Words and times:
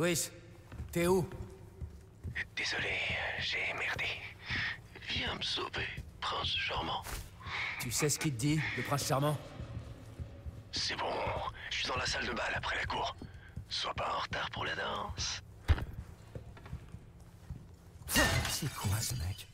Louis, 0.00 0.30
t'es 0.92 1.06
où? 1.06 1.26
Désolé, 2.56 2.88
j'ai 3.38 3.58
merdé. 3.78 4.06
Viens 5.10 5.34
me 5.36 5.42
sauver, 5.42 5.84
prince 6.22 6.56
charmant. 6.56 7.02
Tu 7.82 7.90
sais 7.90 8.08
ce 8.08 8.18
qu'il 8.18 8.32
te 8.32 8.40
dit, 8.40 8.58
le 8.78 8.82
prince 8.82 9.06
charmant? 9.06 9.36
C'est 10.72 10.96
bon, 10.96 11.04
je 11.68 11.76
suis 11.76 11.86
dans 11.86 11.96
la 11.96 12.06
salle 12.06 12.24
de 12.24 12.32
bal 12.32 12.50
après 12.56 12.76
la 12.76 12.86
cour. 12.86 13.14
Sois 13.68 13.92
pas 13.92 14.10
en 14.16 14.22
retard 14.22 14.48
pour 14.54 14.64
la 14.64 14.70
danse. 14.74 15.42
C'est 18.48 18.72
quoi 18.72 18.96
ce 19.00 19.12
mec? 19.16 19.48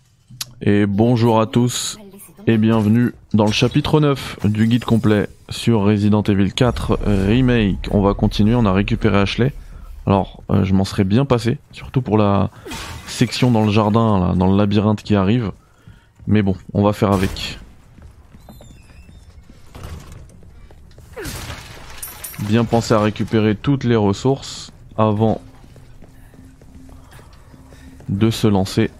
Et 0.60 0.86
bonjour 0.86 1.40
à 1.40 1.48
tous 1.48 1.98
et 2.46 2.56
bienvenue 2.56 3.14
dans 3.32 3.46
le 3.46 3.52
chapitre 3.52 3.98
9 3.98 4.46
du 4.46 4.68
guide 4.68 4.84
complet 4.84 5.28
sur 5.48 5.80
Resident 5.80 6.22
Evil 6.22 6.52
4 6.52 7.00
Remake. 7.04 7.88
On 7.90 8.00
va 8.00 8.14
continuer, 8.14 8.54
on 8.54 8.64
a 8.64 8.72
récupéré 8.72 9.18
Ashley. 9.18 9.52
Alors, 10.06 10.42
euh, 10.50 10.64
je 10.64 10.72
m'en 10.72 10.84
serais 10.84 11.04
bien 11.04 11.24
passé, 11.24 11.58
surtout 11.72 12.00
pour 12.00 12.16
la 12.16 12.50
section 13.06 13.50
dans 13.50 13.64
le 13.64 13.72
jardin, 13.72 14.34
dans 14.36 14.46
le 14.46 14.56
labyrinthe 14.56 15.02
qui 15.02 15.16
arrive. 15.16 15.50
Mais 16.28 16.42
bon, 16.42 16.56
on 16.74 16.82
va 16.82 16.92
faire 16.92 17.12
avec. 17.12 17.58
Bien 22.40 22.64
penser 22.64 22.94
à 22.94 23.00
récupérer 23.00 23.56
toutes 23.56 23.82
les 23.82 23.96
ressources 23.96 24.72
avant 24.96 25.40
de 28.08 28.30
se 28.30 28.46
lancer. 28.46 28.90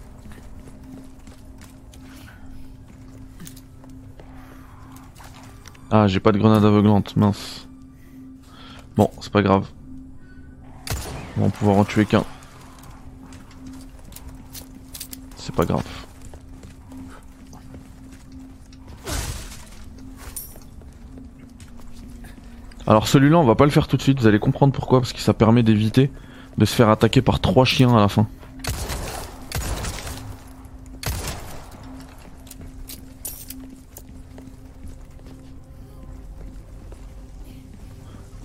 Ah, 5.89 6.07
j'ai 6.07 6.19
pas 6.19 6.33
de 6.33 6.37
grenade 6.37 6.65
aveuglante, 6.65 7.15
mince. 7.15 7.69
Bon, 8.97 9.09
c'est 9.21 9.31
pas 9.31 9.41
grave. 9.41 9.69
On 11.39 11.45
va 11.45 11.49
pouvoir 11.49 11.77
en 11.77 11.85
tuer 11.85 12.05
qu'un. 12.05 12.23
C'est 15.35 15.53
pas 15.53 15.65
grave. 15.65 15.83
Alors 22.87 23.07
celui-là, 23.07 23.37
on 23.37 23.43
va 23.43 23.55
pas 23.55 23.65
le 23.65 23.71
faire 23.71 23.87
tout 23.87 23.97
de 23.97 24.01
suite, 24.01 24.19
vous 24.19 24.27
allez 24.27 24.39
comprendre 24.39 24.73
pourquoi, 24.73 25.01
parce 25.01 25.11
que 25.13 25.19
ça 25.19 25.33
permet 25.33 25.61
d'éviter 25.61 26.09
de 26.57 26.65
se 26.65 26.73
faire 26.73 26.89
attaquer 26.89 27.21
par 27.21 27.39
trois 27.39 27.65
chiens 27.65 27.95
à 27.95 27.99
la 27.99 28.07
fin. 28.07 28.27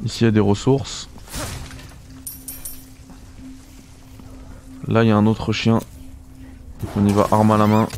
Ici 0.04 0.22
il 0.22 0.24
y 0.24 0.28
a 0.28 0.30
des 0.32 0.40
ressources. 0.40 1.08
Là 4.92 5.02
il 5.02 5.08
y 5.08 5.10
a 5.10 5.16
un 5.16 5.24
autre 5.24 5.54
chien. 5.54 5.76
Donc 5.76 6.90
on 6.96 7.06
y 7.06 7.12
va 7.14 7.26
arme 7.32 7.50
à 7.52 7.56
la 7.56 7.66
main. 7.66 7.88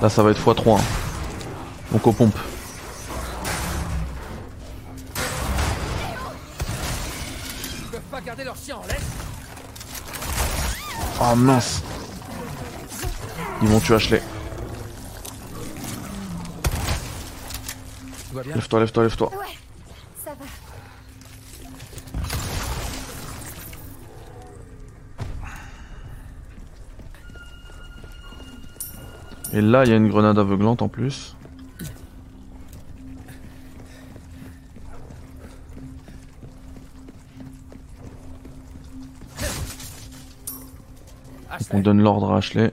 Là 0.00 0.08
ça 0.08 0.22
va 0.22 0.30
être 0.30 0.40
x3. 0.40 0.78
hein. 0.78 0.84
Donc 1.90 2.06
aux 2.06 2.12
pompes. 2.12 2.38
Oh 11.20 11.34
mince 11.34 11.82
Ils 13.60 13.66
vont 13.66 13.80
tuer 13.80 13.96
Ashley. 13.96 14.22
Tout 18.34 18.38
va 18.38 18.44
bien 18.46 18.54
Lève-toi, 18.56 18.80
lève-toi, 18.80 19.02
lève-toi. 19.04 19.30
Ouais, 19.30 19.46
ça 20.24 20.30
va. 20.34 20.44
Et 29.56 29.60
là 29.60 29.84
il 29.84 29.90
y 29.90 29.92
a 29.92 29.96
une 29.96 30.08
grenade 30.08 30.36
aveuglante 30.36 30.82
en 30.82 30.88
plus. 30.88 31.36
On 41.72 41.78
donne 41.78 42.02
l'ordre 42.02 42.32
à 42.32 42.38
Ashley. 42.38 42.72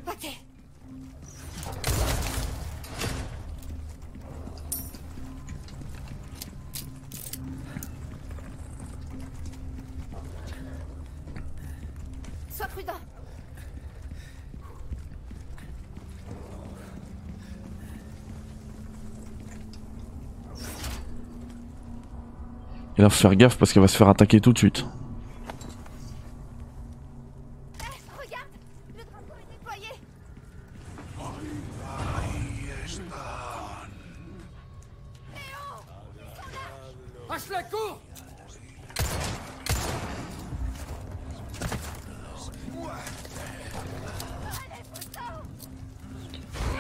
Et 23.02 23.04
là 23.04 23.10
faut 23.10 23.20
faire 23.20 23.36
gaffe 23.36 23.58
parce 23.58 23.74
qu'elle 23.74 23.82
va 23.82 23.88
se 23.88 23.98
faire 23.98 24.10
attaquer 24.10 24.40
tout 24.40 24.54
de 24.54 24.60
suite. 24.60 24.86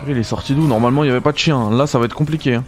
Il 0.07 0.17
est 0.17 0.23
sorti 0.23 0.53
d'où 0.53 0.67
Normalement 0.67 1.03
il 1.03 1.07
n'y 1.07 1.11
avait 1.11 1.19
pas 1.19 1.31
de 1.31 1.37
chien. 1.39 1.71
Là 1.71 1.87
ça 1.87 1.97
va 1.97 2.05
être 2.05 2.13
compliqué. 2.13 2.59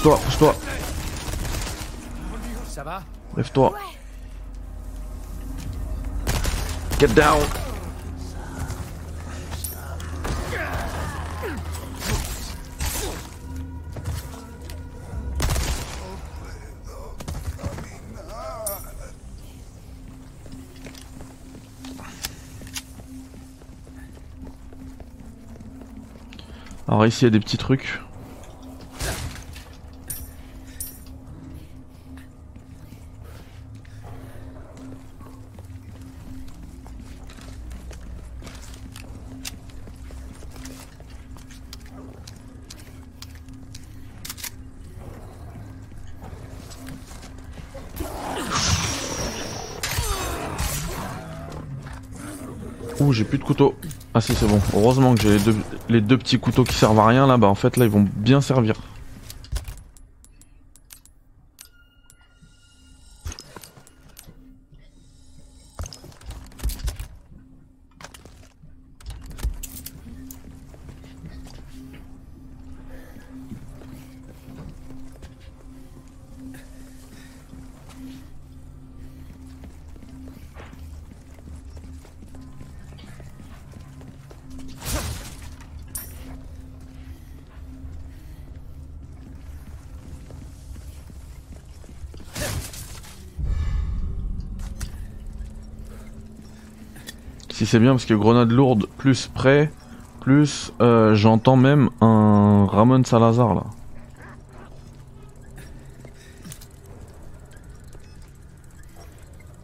Pousse-toi, 0.00 0.20
pousse-toi. 0.24 0.54
Ça 2.68 2.84
va 2.84 3.02
Lève-toi. 3.36 3.74
Get 7.00 7.08
down. 7.08 7.40
Alors 26.86 27.04
ici 27.04 27.22
il 27.22 27.24
y 27.24 27.26
a 27.26 27.30
des 27.30 27.40
petits 27.40 27.58
trucs. 27.58 28.00
J'ai 53.12 53.24
plus 53.24 53.38
de 53.38 53.44
couteau. 53.44 53.74
Ah 54.14 54.20
si, 54.20 54.34
c'est 54.34 54.46
bon. 54.46 54.60
Heureusement 54.74 55.14
que 55.14 55.22
j'ai 55.22 55.38
les 55.38 55.38
deux, 55.40 55.56
les 55.88 56.00
deux 56.00 56.18
petits 56.18 56.38
couteaux 56.38 56.64
qui 56.64 56.74
servent 56.74 56.98
à 56.98 57.06
rien 57.06 57.26
là. 57.26 57.36
Bah 57.36 57.46
en 57.48 57.54
fait 57.54 57.76
là, 57.76 57.84
ils 57.84 57.90
vont 57.90 58.06
bien 58.16 58.40
servir. 58.40 58.74
Si 97.58 97.66
c'est 97.66 97.80
bien 97.80 97.90
parce 97.90 98.04
que 98.04 98.14
grenade 98.14 98.52
lourde 98.52 98.86
plus 98.98 99.26
près, 99.26 99.72
plus 100.20 100.72
euh, 100.80 101.16
j'entends 101.16 101.56
même 101.56 101.90
un 102.00 102.66
Ramon 102.70 103.02
Salazar 103.02 103.56
là. 103.56 103.64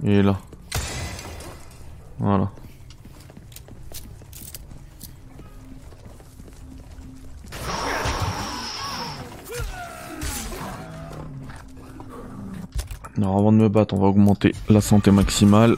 Il 0.03 0.11
est 0.11 0.23
là. 0.25 0.41
Voilà. 2.19 2.51
Alors 13.17 13.39
avant 13.39 13.53
de 13.53 13.59
me 13.59 13.69
battre, 13.69 13.95
on 13.95 14.01
va 14.01 14.09
augmenter 14.09 14.53
la 14.69 14.81
santé 14.81 15.13
maximale. 15.13 15.77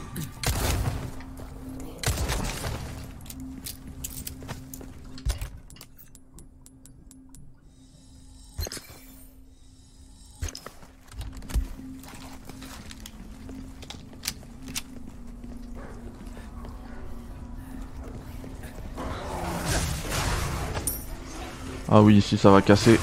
Oui, 22.07 22.15
ici 22.19 22.37
ça 22.37 22.49
va 22.49 22.61
casser. 22.61 22.97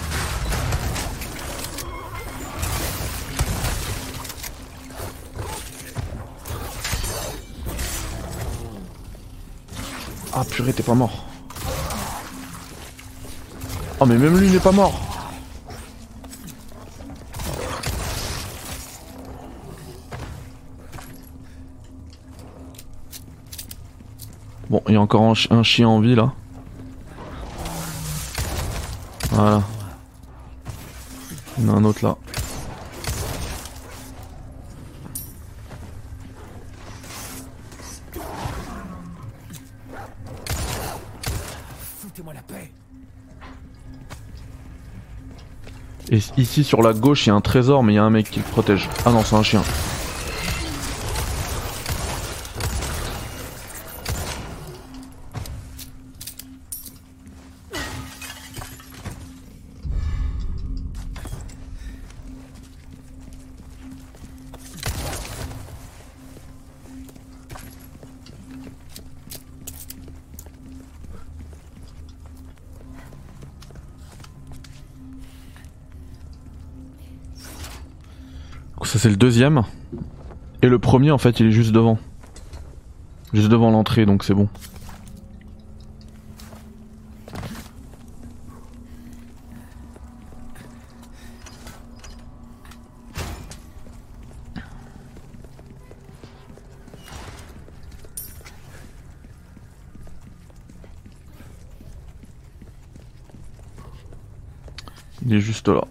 Ah 10.33 10.43
purée, 10.51 10.73
t'es 10.73 10.83
pas 10.83 10.95
mort. 10.95 11.27
Oh 14.01 14.07
mais 14.07 14.17
même 14.17 14.39
lui 14.39 14.49
n'est 14.49 14.59
pas 14.59 14.73
mort. 14.73 14.99
Bon, 24.71 24.83
il 24.89 24.95
y 24.95 24.97
a 24.97 25.01
encore 25.03 25.23
un, 25.23 25.35
un 25.51 25.63
chien 25.63 25.89
en 25.89 26.01
vie 26.01 26.15
là. 26.15 26.33
Voilà. 29.35 29.63
Il 31.59 31.67
y 31.67 31.69
en 31.69 31.75
a 31.75 31.77
un 31.79 31.85
autre 31.85 32.05
là. 32.05 32.17
Foutez-moi 42.01 42.33
la 42.33 42.43
paix. 42.43 42.71
Et 46.11 46.19
ici 46.37 46.63
sur 46.63 46.81
la 46.81 46.93
gauche 46.93 47.27
il 47.27 47.31
y 47.31 47.33
a 47.33 47.35
un 47.35 47.41
trésor 47.41 47.83
mais 47.83 47.95
il 47.95 47.97
y 47.97 47.99
a 47.99 48.05
un 48.05 48.11
mec 48.11 48.31
qui 48.31 48.39
le 48.39 48.45
protège. 48.45 48.89
Ah 49.05 49.11
non 49.11 49.25
c'est 49.25 49.35
un 49.35 49.43
chien. 49.43 49.65
Ça 78.95 79.01
c'est 79.01 79.11
le 79.11 79.17
deuxième. 79.17 79.65
Et 80.63 80.69
le 80.69 80.79
premier 80.79 81.11
en 81.11 81.19
fait 81.19 81.41
il 81.41 81.47
est 81.47 81.51
juste 81.51 81.73
devant. 81.73 81.99
Juste 83.33 83.49
devant 83.49 83.73
l'entrée 83.73 84.07
donc 84.07 84.23
c'est 84.23 84.35
bon. 84.35 84.49
Il 105.27 105.35
est 105.35 105.41
juste 105.41 105.67
là. 105.67 105.85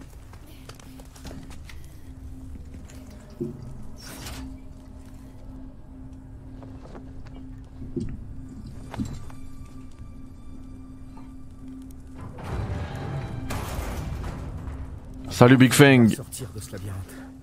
Salut 15.33 15.57
Big 15.57 15.73
Fang. 15.73 16.05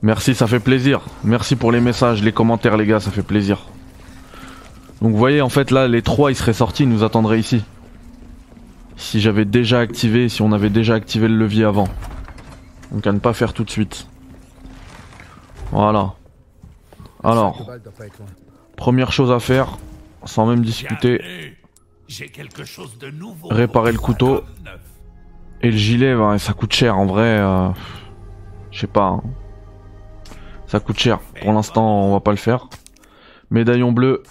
Merci, 0.01 0.37
ça 0.37 0.47
fait 0.47 0.61
plaisir. 0.61 1.01
Merci 1.25 1.57
pour 1.57 1.73
les 1.73 1.81
messages, 1.81 2.23
les 2.23 2.31
commentaires, 2.31 2.77
les 2.77 2.87
gars, 2.87 3.01
ça 3.01 3.11
fait 3.11 3.25
plaisir. 3.25 3.67
Donc, 5.03 5.11
vous 5.11 5.19
voyez, 5.19 5.41
en 5.41 5.49
fait, 5.49 5.73
là, 5.73 5.89
les 5.89 6.01
trois, 6.01 6.31
ils 6.31 6.37
seraient 6.37 6.53
sortis, 6.53 6.85
ils 6.85 6.89
nous 6.89 7.03
attendraient 7.03 7.41
ici. 7.41 7.65
Si 8.97 9.21
j'avais 9.21 9.45
déjà 9.45 9.81
activé, 9.81 10.29
si 10.29 10.41
on 10.41 10.53
avait 10.53 10.71
déjà 10.71 10.95
activé 10.95 11.27
le 11.27 11.35
levier 11.35 11.65
avant. 11.65 11.89
Donc, 12.93 13.05
à 13.09 13.13
ne 13.13 13.19
pas 13.19 13.33
faire 13.33 13.53
tout 13.55 13.65
de 13.65 13.71
suite. 13.71 14.07
Voilà. 15.73 16.15
Alors, 17.25 17.69
première 18.77 19.11
chose 19.11 19.33
à 19.33 19.41
faire, 19.41 19.79
sans 20.27 20.47
même 20.47 20.65
discuter. 20.65 21.57
Réparer 23.51 23.91
le 23.91 23.99
couteau. 23.99 24.45
Et 25.63 25.71
le 25.71 25.77
gilet, 25.77 26.15
ça 26.39 26.53
coûte 26.53 26.73
cher 26.73 26.99
en 26.99 27.07
vrai. 27.07 27.39
euh, 27.39 27.69
Je 28.71 28.81
sais 28.81 28.87
pas. 28.87 29.07
hein. 29.07 29.23
Ça 30.67 30.81
coûte 30.81 30.99
cher. 30.99 31.19
Pour 31.43 31.53
l'instant, 31.53 32.03
on 32.05 32.13
va 32.13 32.21
pas 32.21 32.31
le 32.31 32.37
faire. 32.37 32.69
Médaillon 33.51 33.93
bleu. 33.93 34.23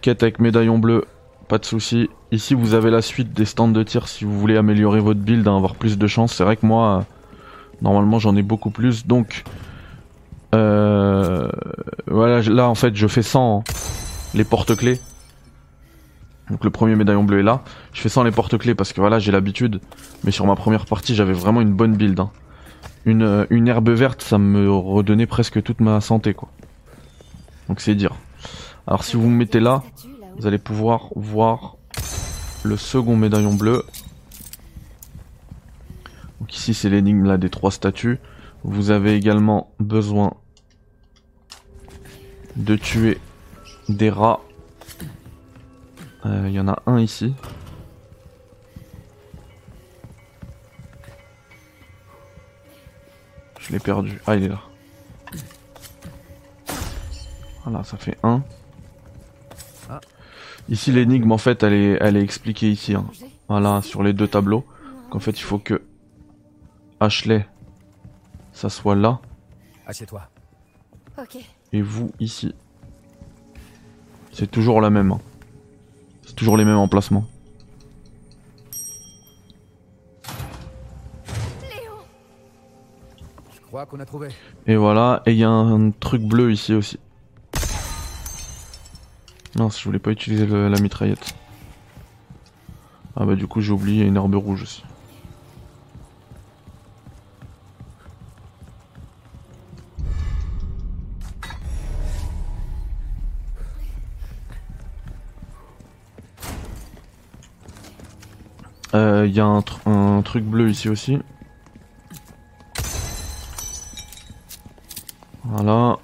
Quête 0.00 0.22
avec 0.22 0.38
médaillon 0.40 0.78
bleu. 0.78 1.04
Pas 1.48 1.58
de 1.58 1.64
souci. 1.64 2.08
Ici, 2.32 2.54
vous 2.54 2.74
avez 2.74 2.90
la 2.90 3.02
suite 3.02 3.32
des 3.32 3.44
stands 3.44 3.68
de 3.68 3.82
tir 3.82 4.08
si 4.08 4.24
vous 4.24 4.38
voulez 4.38 4.56
améliorer 4.56 4.98
votre 5.00 5.20
build, 5.20 5.46
hein, 5.46 5.56
avoir 5.56 5.74
plus 5.74 5.98
de 5.98 6.06
chance. 6.06 6.32
C'est 6.34 6.42
vrai 6.44 6.56
que 6.56 6.64
moi, 6.66 6.98
euh, 6.98 7.02
normalement, 7.82 8.18
j'en 8.18 8.34
ai 8.34 8.42
beaucoup 8.42 8.70
plus. 8.70 9.06
Donc, 9.06 9.44
euh, 10.54 11.48
voilà, 12.06 12.40
là, 12.42 12.68
en 12.68 12.74
fait, 12.74 12.96
je 12.96 13.06
fais 13.06 13.22
100 13.22 13.58
hein, 13.58 13.72
les 14.34 14.44
porte-clés. 14.44 15.00
Donc, 16.50 16.62
le 16.64 16.70
premier 16.70 16.94
médaillon 16.94 17.24
bleu 17.24 17.40
est 17.40 17.42
là. 17.42 17.62
Je 17.92 18.00
fais 18.00 18.08
100 18.08 18.24
les 18.24 18.30
porte-clés 18.30 18.74
parce 18.74 18.92
que 18.92 19.00
voilà, 19.00 19.18
j'ai 19.18 19.32
l'habitude. 19.32 19.80
Mais 20.24 20.30
sur 20.30 20.46
ma 20.46 20.56
première 20.56 20.84
partie, 20.86 21.14
j'avais 21.14 21.32
vraiment 21.32 21.60
une 21.60 21.72
bonne 21.72 21.96
build. 21.96 22.20
hein. 22.20 22.30
Une, 23.06 23.22
euh, 23.22 23.46
une 23.50 23.68
herbe 23.68 23.90
verte, 23.90 24.22
ça 24.22 24.38
me 24.38 24.70
redonnait 24.70 25.26
presque 25.26 25.62
toute 25.62 25.80
ma 25.80 26.00
santé, 26.00 26.34
quoi. 26.34 26.50
Donc 27.68 27.80
c'est 27.80 27.94
dire. 27.94 28.14
Alors 28.86 29.04
si 29.04 29.16
vous 29.16 29.28
me 29.28 29.36
mettez 29.36 29.60
là, 29.60 29.82
vous 30.38 30.46
allez 30.46 30.58
pouvoir 30.58 31.08
voir 31.16 31.76
le 32.62 32.76
second 32.76 33.16
médaillon 33.16 33.54
bleu. 33.54 33.82
Donc 36.40 36.54
ici, 36.54 36.74
c'est 36.74 36.90
l'énigme 36.90 37.36
des 37.38 37.50
trois 37.50 37.70
statues. 37.70 38.18
Vous 38.64 38.90
avez 38.90 39.14
également 39.14 39.70
besoin 39.80 40.34
de 42.56 42.76
tuer 42.76 43.18
des 43.88 44.10
rats. 44.10 44.40
Euh, 46.26 46.44
Il 46.48 46.52
y 46.54 46.60
en 46.60 46.68
a 46.68 46.82
un 46.86 46.98
ici. 46.98 47.34
Je 53.60 53.72
l'ai 53.72 53.78
perdu. 53.78 54.20
Ah, 54.26 54.36
il 54.36 54.44
est 54.44 54.48
là. 54.48 54.60
Voilà, 57.64 57.82
ça 57.84 57.96
fait 57.96 58.18
un. 58.22 58.42
Ici, 60.70 60.92
l'énigme, 60.92 61.30
en 61.32 61.38
fait, 61.38 61.62
elle 61.62 61.74
est, 61.74 61.98
elle 62.00 62.16
est 62.16 62.22
expliquée 62.22 62.70
ici. 62.70 62.94
hein. 62.94 63.04
Voilà, 63.48 63.82
sur 63.82 64.02
les 64.02 64.12
deux 64.14 64.28
tableaux. 64.28 64.64
Qu'en 65.10 65.18
fait, 65.18 65.32
il 65.38 65.42
faut 65.42 65.58
que 65.58 65.82
Ashley, 67.00 67.46
ça 68.52 68.70
soit 68.70 68.94
là, 68.94 69.20
Assieds-toi. 69.86 70.22
Et 71.74 71.82
vous 71.82 72.10
ici. 72.18 72.54
C'est 74.32 74.50
toujours 74.50 74.80
la 74.80 74.88
même. 74.88 75.12
hein. 75.12 75.20
C'est 76.34 76.38
toujours 76.38 76.56
les 76.56 76.64
mêmes 76.64 76.78
emplacements. 76.78 77.28
Et 84.66 84.74
voilà, 84.74 85.22
et 85.26 85.30
il 85.30 85.38
y 85.38 85.44
a 85.44 85.48
un, 85.48 85.92
truc 85.92 86.22
bleu 86.22 86.50
ici 86.50 86.74
aussi. 86.74 86.98
Mince, 89.54 89.78
je 89.78 89.84
voulais 89.84 90.00
pas 90.00 90.10
utiliser 90.10 90.44
le- 90.44 90.68
la 90.68 90.80
mitraillette. 90.80 91.36
Ah 93.14 93.24
bah 93.24 93.36
du 93.36 93.46
coup 93.46 93.60
j'ai 93.60 93.70
oublié 93.70 94.04
une 94.04 94.16
herbe 94.16 94.34
rouge 94.34 94.62
aussi. 94.62 94.82
Il 108.94 109.00
Euh, 109.00 109.23
y 109.34 109.40
a 109.40 109.46
un, 109.46 109.64
un 109.86 110.22
truc 110.22 110.44
bleu 110.44 110.70
ici 110.70 110.88
aussi. 110.88 111.18
Voilà. 115.42 115.98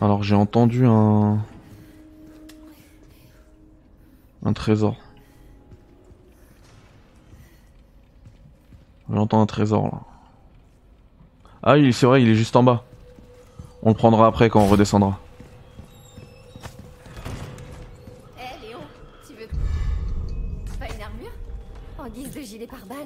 Alors 0.00 0.22
j'ai 0.22 0.34
entendu 0.34 0.86
un... 0.86 1.44
Un 4.42 4.52
trésor. 4.54 4.96
J'entends 9.12 9.42
un 9.42 9.46
trésor 9.46 9.84
là. 9.84 10.00
Ah 11.62 11.74
oui, 11.74 11.92
c'est 11.92 12.06
vrai, 12.06 12.22
il 12.22 12.28
est 12.28 12.34
juste 12.34 12.56
en 12.56 12.62
bas. 12.62 12.84
On 13.82 13.90
le 13.90 13.94
prendra 13.94 14.26
après 14.26 14.48
quand 14.48 14.60
on 14.62 14.66
redescendra. 14.68 15.18
Hé 18.38 18.66
Léon, 18.66 18.78
tu 19.26 19.34
veux. 19.34 19.46
Pas 20.78 20.86
une 20.86 21.02
armure? 21.02 21.32
En 21.98 22.08
guise 22.08 22.34
de 22.34 22.40
gilet 22.40 22.66
pare-balles 22.66 22.96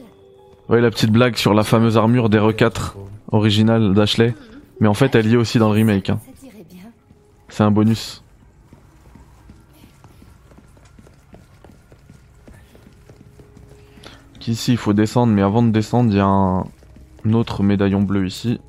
Ouais, 0.68 0.80
la 0.80 0.90
petite 0.90 1.10
blague 1.10 1.36
sur 1.36 1.52
la 1.52 1.64
fameuse 1.64 1.96
armure 1.96 2.28
des 2.28 2.38
R4 2.38 2.92
originale 3.32 3.92
d'Ashley. 3.94 4.34
Mais 4.80 4.88
en 4.88 4.94
fait, 4.94 5.14
elle 5.14 5.26
y 5.26 5.34
est 5.34 5.36
aussi 5.36 5.58
dans 5.58 5.68
le 5.68 5.74
remake. 5.74 6.10
hein. 6.10 6.20
C'est 7.48 7.62
un 7.62 7.70
bonus. 7.70 8.22
Ici, 14.46 14.72
il 14.72 14.76
faut 14.78 14.92
descendre, 14.92 15.32
mais 15.32 15.40
avant 15.42 15.62
de 15.62 15.70
descendre, 15.70 16.10
il 16.12 16.16
y 16.18 16.20
a 16.20 16.26
un... 16.26 16.64
un 17.24 17.32
autre 17.32 17.62
médaillon 17.62 18.02
bleu 18.02 18.26
ici. 18.26 18.60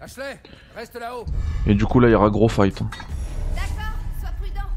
Ashley, 0.00 0.38
reste 0.74 0.96
là-haut. 0.98 1.24
Et 1.66 1.74
du 1.74 1.84
coup, 1.86 2.00
là, 2.00 2.08
il 2.08 2.12
y 2.12 2.14
aura 2.14 2.30
gros 2.30 2.48
fight. 2.48 2.80
hein. 2.82 2.90
D'accord, 3.54 3.94
sois 4.20 4.30
prudent. 4.40 4.68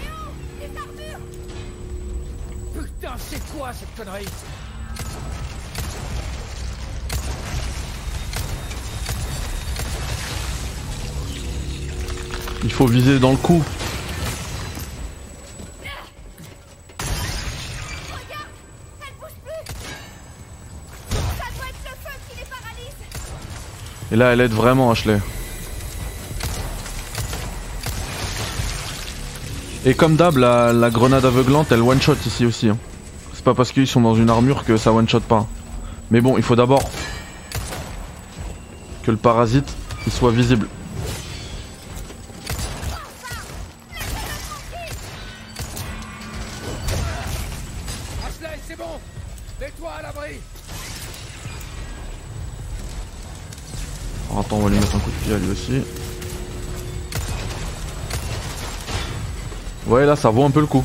Léon, 0.00 0.32
les 0.60 0.78
armures 0.78 1.20
Putain, 2.74 3.14
c'est 3.18 3.56
quoi 3.56 3.72
cette 3.72 3.94
connerie? 3.94 4.26
Il 12.64 12.72
faut 12.72 12.86
viser 12.86 13.18
dans 13.18 13.32
le 13.32 13.36
cou. 13.36 13.62
Et 24.12 24.16
là, 24.16 24.34
elle 24.34 24.42
aide 24.42 24.52
vraiment 24.52 24.90
Ashley. 24.90 25.18
Et 29.86 29.94
comme 29.94 30.16
d'hab, 30.16 30.36
la, 30.36 30.90
grenade 30.90 31.24
aveuglante, 31.24 31.72
elle 31.72 31.80
one-shot 31.80 32.16
ici 32.26 32.44
aussi. 32.44 32.68
hein. 32.68 32.76
C'est 33.32 33.42
pas 33.42 33.54
parce 33.54 33.72
qu'ils 33.72 33.86
sont 33.86 34.02
dans 34.02 34.14
une 34.14 34.28
armure 34.28 34.64
que 34.64 34.76
ça 34.76 34.92
one-shot 34.92 35.20
pas. 35.20 35.46
Mais 36.10 36.20
bon, 36.20 36.36
il 36.36 36.42
faut 36.42 36.56
d'abord 36.56 36.82
que 39.02 39.10
le 39.10 39.16
parasite 39.16 39.74
soit 40.10 40.30
visible. 40.30 40.68
Là, 60.06 60.16
ça 60.16 60.30
vaut 60.30 60.44
un 60.44 60.50
peu 60.50 60.60
le 60.60 60.66
coup. 60.66 60.84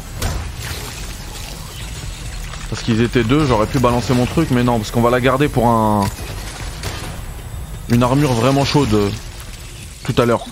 Parce 2.70 2.82
qu'ils 2.84 3.02
étaient 3.02 3.24
deux, 3.24 3.46
j'aurais 3.46 3.66
pu 3.66 3.80
balancer 3.80 4.14
mon 4.14 4.26
truc, 4.26 4.50
mais 4.52 4.64
non, 4.64 4.78
parce 4.78 4.92
qu'on 4.92 5.02
va 5.02 5.10
la 5.10 5.22
garder 5.22 5.48
pour 5.48 5.68
un... 5.68 6.06
Une 7.90 8.04
armure 8.04 8.34
vraiment 8.34 8.66
chaude 8.66 8.94
euh, 8.94 9.10
tout 10.04 10.16
à 10.22 10.26
l'heure. 10.26 10.46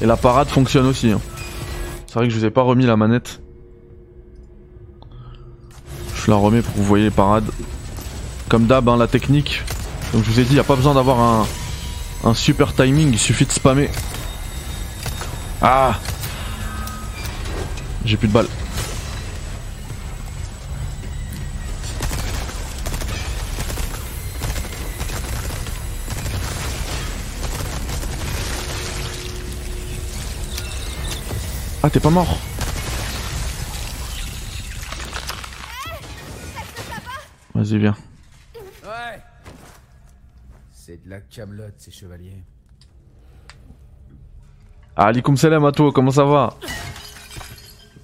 Et 0.00 0.06
la 0.06 0.16
parade 0.16 0.48
fonctionne 0.48 0.86
aussi. 0.86 1.10
hein. 1.10 1.20
C'est 2.06 2.14
vrai 2.14 2.26
que 2.26 2.32
je 2.34 2.38
vous 2.38 2.44
ai 2.44 2.50
pas 2.50 2.62
remis 2.62 2.86
la 2.86 2.96
manette. 2.96 3.40
Je 6.14 6.30
la 6.30 6.36
remets 6.36 6.62
pour 6.62 6.72
que 6.72 6.78
vous 6.78 6.84
voyez 6.84 7.04
les 7.04 7.10
parades. 7.10 7.48
Comme 8.48 8.66
d'hab, 8.66 8.88
hein, 8.88 8.96
la 8.96 9.06
technique. 9.06 9.62
Donc 10.12 10.24
je 10.24 10.30
vous 10.30 10.40
ai 10.40 10.44
dit, 10.44 10.54
il 10.54 10.58
a 10.60 10.64
pas 10.64 10.76
besoin 10.76 10.94
d'avoir 10.94 11.20
un, 11.20 11.46
un 12.24 12.34
super 12.34 12.74
timing, 12.74 13.12
il 13.12 13.18
suffit 13.18 13.46
de 13.46 13.52
spammer. 13.52 13.88
Ah 15.62 15.98
J'ai 18.04 18.16
plus 18.16 18.28
de 18.28 18.32
balles. 18.32 18.48
Ah, 31.82 31.88
t'es 31.90 32.00
pas 32.00 32.10
mort 32.10 32.38
Vas-y, 37.54 37.78
viens. 37.78 37.96
Ouais 38.84 39.20
C'est 40.72 41.02
de 41.04 41.10
la 41.10 41.20
camelote, 41.20 41.74
ces 41.78 41.90
chevaliers. 41.90 42.42
Ah, 44.96 45.06
Alikum 45.06 45.36
salam 45.36 45.64
à 45.64 45.72
toi, 45.72 45.90
comment 45.92 46.10
ça 46.10 46.24
va? 46.24 46.54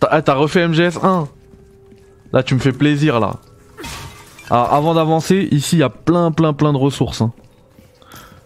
T'as 0.01 0.09
ah, 0.11 0.23
t'as 0.23 0.35
refait 0.35 0.67
MGS 0.67 0.99
1 1.03 1.29
Là, 2.33 2.43
tu 2.43 2.55
me 2.55 2.61
fais 2.61 2.73
plaisir, 2.73 3.21
là. 3.21 3.37
Alors, 4.51 4.73
avant 4.73 4.95
d'avancer, 4.95 5.49
ici, 5.51 5.77
il 5.77 5.79
y 5.81 5.83
a 5.83 5.89
plein, 5.91 6.31
plein, 6.33 6.53
plein 6.53 6.73
de 6.73 6.79
ressources. 6.79 7.21
hein. 7.23 7.33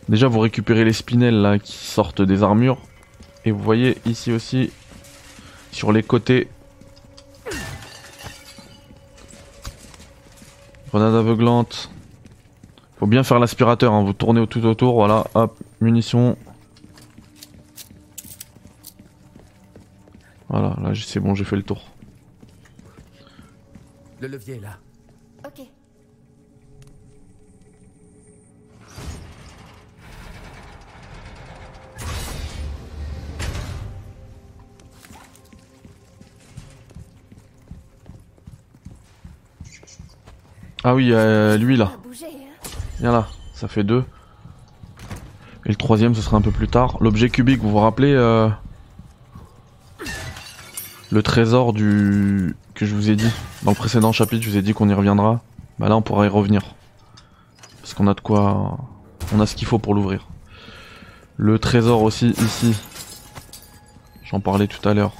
Déjà, 0.08 0.28
vous 0.28 0.38
récupérez 0.40 0.84
les 0.84 0.92
spinels, 0.92 1.40
là, 1.40 1.58
qui 1.58 1.72
sortent 1.72 2.22
des 2.22 2.42
armures. 2.42 2.78
Et 3.44 3.52
vous 3.52 3.58
voyez, 3.62 3.96
ici 4.04 4.32
aussi, 4.32 4.70
sur 5.72 5.92
les 5.92 6.02
côtés... 6.02 6.48
Grenade 10.88 11.14
aveuglante. 11.14 11.90
Faut 12.98 13.06
bien 13.06 13.22
faire 13.22 13.38
l'aspirateur, 13.38 13.92
hein. 13.92 14.02
vous 14.04 14.12
tournez 14.12 14.44
tout 14.46 14.66
autour, 14.66 14.94
voilà, 14.94 15.24
hop, 15.34 15.56
munitions. 15.80 16.36
Voilà, 20.48 20.76
là 20.82 20.92
c'est 20.94 21.20
bon, 21.20 21.34
j'ai 21.34 21.44
fait 21.44 21.56
le 21.56 21.62
tour. 21.62 21.80
Le 24.20 24.28
levier 24.28 24.56
est 24.56 24.60
là. 24.60 24.76
Ah 40.82 40.94
oui, 40.94 41.10
euh, 41.12 41.58
lui 41.58 41.76
là, 41.76 41.92
hein 41.94 42.12
viens 43.00 43.12
là, 43.12 43.28
ça 43.52 43.68
fait 43.68 43.84
deux. 43.84 44.04
Et 45.66 45.68
le 45.68 45.76
troisième, 45.76 46.14
ce 46.14 46.22
sera 46.22 46.38
un 46.38 46.40
peu 46.40 46.50
plus 46.50 46.68
tard. 46.68 46.96
L'objet 47.00 47.28
cubique, 47.28 47.60
vous 47.60 47.70
vous 47.70 47.78
rappelez 47.78 48.12
euh, 48.14 48.48
le 51.10 51.22
trésor 51.22 51.72
du 51.74 52.56
que 52.74 52.86
je 52.86 52.94
vous 52.94 53.10
ai 53.10 53.16
dit 53.16 53.30
dans 53.62 53.72
le 53.72 53.76
précédent 53.76 54.10
chapitre, 54.12 54.42
je 54.42 54.50
vous 54.50 54.56
ai 54.56 54.62
dit 54.62 54.72
qu'on 54.72 54.88
y 54.88 54.94
reviendra. 54.94 55.40
Bah 55.78 55.88
là, 55.88 55.96
on 55.96 56.02
pourra 56.02 56.24
y 56.24 56.28
revenir 56.28 56.62
parce 57.80 57.92
qu'on 57.92 58.06
a 58.06 58.14
de 58.14 58.20
quoi, 58.20 58.78
on 59.34 59.40
a 59.40 59.46
ce 59.46 59.56
qu'il 59.56 59.66
faut 59.66 59.78
pour 59.78 59.94
l'ouvrir. 59.94 60.28
Le 61.36 61.58
trésor 61.58 62.02
aussi 62.02 62.28
ici. 62.30 62.74
J'en 64.22 64.40
parlais 64.40 64.66
tout 64.66 64.88
à 64.88 64.94
l'heure. 64.94 65.12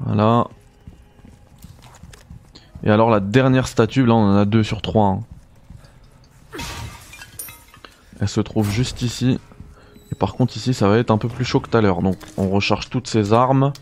Voilà. 0.00 0.46
Et 2.84 2.90
alors 2.90 3.10
la 3.10 3.20
dernière 3.20 3.68
statue, 3.68 4.04
là 4.06 4.14
on 4.14 4.34
en 4.34 4.36
a 4.36 4.44
deux 4.44 4.62
sur 4.62 4.82
trois. 4.82 5.06
hein. 5.06 5.20
Elle 8.20 8.28
se 8.28 8.40
trouve 8.40 8.70
juste 8.70 9.02
ici. 9.02 9.38
Et 10.10 10.14
par 10.14 10.34
contre 10.34 10.56
ici 10.56 10.74
ça 10.74 10.88
va 10.88 10.98
être 10.98 11.10
un 11.10 11.18
peu 11.18 11.28
plus 11.28 11.44
chaud 11.44 11.60
que 11.60 11.68
tout 11.68 11.76
à 11.76 11.80
l'heure. 11.80 12.02
Donc 12.02 12.16
on 12.36 12.48
recharge 12.48 12.90
toutes 12.90 13.08
ces 13.08 13.32
armes. 13.32 13.72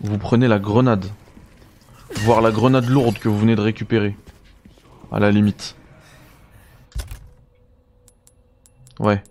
Vous 0.00 0.18
prenez 0.18 0.48
la 0.48 0.58
grenade. 0.58 1.06
Voire 2.20 2.40
la 2.40 2.50
grenade 2.50 2.88
lourde 2.88 3.18
que 3.18 3.28
vous 3.28 3.38
venez 3.38 3.56
de 3.56 3.60
récupérer. 3.60 4.16
À 5.10 5.20
la 5.20 5.30
limite. 5.30 5.76
Ouais. 8.98 9.22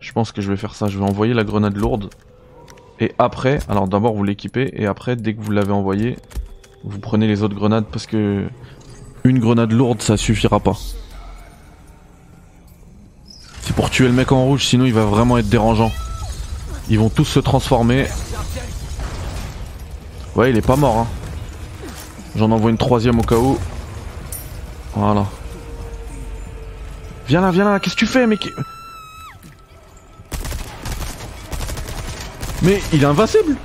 Je 0.00 0.12
pense 0.12 0.32
que 0.32 0.40
je 0.40 0.50
vais 0.50 0.56
faire 0.56 0.74
ça. 0.74 0.88
Je 0.88 0.98
vais 0.98 1.04
envoyer 1.04 1.34
la 1.34 1.44
grenade 1.44 1.76
lourde. 1.76 2.10
Et 3.00 3.12
après, 3.18 3.58
alors 3.68 3.88
d'abord 3.88 4.14
vous 4.14 4.24
l'équipez. 4.24 4.70
Et 4.74 4.86
après, 4.86 5.16
dès 5.16 5.34
que 5.34 5.40
vous 5.40 5.50
l'avez 5.50 5.72
envoyé, 5.72 6.16
vous 6.84 6.98
prenez 6.98 7.26
les 7.26 7.42
autres 7.42 7.54
grenades 7.54 7.86
parce 7.90 8.06
que 8.06 8.48
une 9.24 9.38
grenade 9.38 9.72
lourde 9.72 10.02
ça 10.02 10.16
suffira 10.16 10.60
pas. 10.60 10.76
C'est 13.62 13.74
pour 13.74 13.90
tuer 13.90 14.06
le 14.06 14.14
mec 14.14 14.32
en 14.32 14.44
rouge, 14.44 14.64
sinon 14.64 14.84
il 14.86 14.94
va 14.94 15.04
vraiment 15.04 15.38
être 15.38 15.48
dérangeant. 15.48 15.92
Ils 16.88 16.98
vont 16.98 17.10
tous 17.10 17.24
se 17.24 17.40
transformer. 17.40 18.06
Ouais, 20.34 20.50
il 20.50 20.56
est 20.56 20.66
pas 20.66 20.76
mort. 20.76 20.98
Hein. 20.98 21.06
J'en 22.36 22.50
envoie 22.50 22.70
une 22.70 22.78
troisième 22.78 23.18
au 23.18 23.22
cas 23.22 23.36
où. 23.36 23.58
Voilà. 24.94 25.26
Viens 27.26 27.42
là, 27.42 27.50
viens 27.50 27.64
là, 27.64 27.78
qu'est-ce 27.78 27.94
que 27.94 28.00
tu 28.00 28.06
fais, 28.06 28.26
mec? 28.26 28.48
Mais 32.62 32.80
il 32.92 33.02
est 33.02 33.06
invincible 33.06 33.56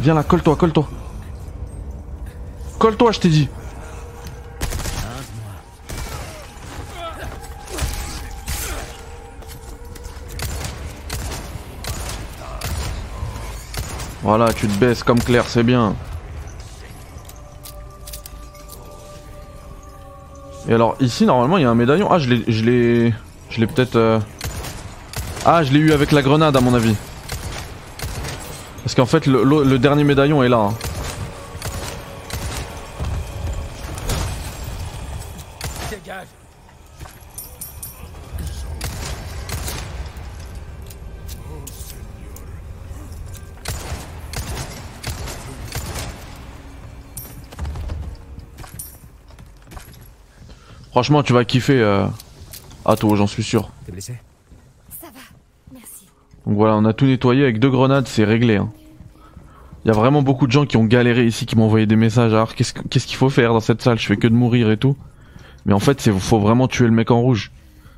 Viens 0.00 0.14
là, 0.14 0.22
colle-toi, 0.22 0.56
colle-toi. 0.56 0.88
Colle-toi, 2.78 3.12
je 3.12 3.20
t'ai 3.20 3.28
dit. 3.28 3.48
Voilà, 14.22 14.52
tu 14.52 14.66
te 14.68 14.78
baisses 14.78 15.02
comme 15.02 15.20
Claire, 15.20 15.44
c'est 15.48 15.62
bien. 15.62 15.94
Et 20.68 20.74
alors 20.74 20.96
ici 21.00 21.24
normalement 21.24 21.56
il 21.56 21.62
y 21.62 21.66
a 21.66 21.70
un 21.70 21.74
médaillon. 21.74 22.08
Ah 22.10 22.18
je 22.18 22.28
l'ai 22.28 22.44
je 22.46 23.60
l'ai 23.60 23.66
peut-être 23.66 23.96
euh, 23.96 24.18
Ah 25.46 25.62
je 25.62 25.72
l'ai 25.72 25.78
eu 25.78 25.92
avec 25.92 26.12
la 26.12 26.20
grenade 26.20 26.56
à 26.56 26.60
mon 26.60 26.74
avis. 26.74 26.94
Parce 28.84 28.94
qu'en 28.94 29.06
fait 29.06 29.26
le 29.26 29.76
dernier 29.78 30.04
médaillon 30.04 30.42
est 30.42 30.48
là. 30.50 30.58
hein. 30.58 30.74
Dégage 36.08 36.28
Franchement 50.90 51.22
tu 51.22 51.32
vas 51.32 51.44
kiffer 51.44 51.80
euh... 51.80 52.06
Atto, 52.84 53.14
j'en 53.16 53.26
suis 53.26 53.42
sûr. 53.42 53.70
T'es 53.84 53.92
blessé 53.92 54.14
Ça 55.00 55.08
va, 55.08 55.20
merci. 55.74 56.06
Donc 56.46 56.56
voilà, 56.56 56.74
on 56.76 56.84
a 56.86 56.94
tout 56.94 57.04
nettoyé 57.04 57.42
avec 57.42 57.58
deux 57.60 57.68
grenades, 57.70 58.08
c'est 58.08 58.24
réglé. 58.24 58.56
Hein. 58.56 58.70
Il 59.84 59.88
y 59.88 59.90
a 59.90 59.94
vraiment 59.94 60.22
beaucoup 60.22 60.46
de 60.46 60.52
gens 60.52 60.64
qui 60.64 60.78
ont 60.78 60.84
galéré 60.86 61.26
ici, 61.26 61.44
qui 61.44 61.56
m'ont 61.56 61.64
envoyé 61.66 61.84
des 61.86 61.96
messages. 61.96 62.32
Alors 62.32 62.54
qu'est-ce 62.54 62.72
que- 62.72 62.80
qu'est-ce 62.88 63.06
qu'il 63.06 63.16
faut 63.16 63.28
faire 63.28 63.52
dans 63.52 63.60
cette 63.60 63.82
salle? 63.82 63.98
Je 63.98 64.06
fais 64.06 64.16
que 64.16 64.26
de 64.26 64.32
mourir 64.34 64.70
et 64.70 64.78
tout. 64.78 64.96
Mais 65.68 65.74
en 65.74 65.80
fait, 65.80 66.00
c'est 66.00 66.10
faut 66.10 66.40
vraiment 66.40 66.66
tuer 66.66 66.86
le 66.86 66.92
mec 66.92 67.10
en 67.10 67.20
rouge. 67.20 67.52